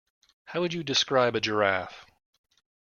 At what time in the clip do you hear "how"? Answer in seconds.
0.45-0.61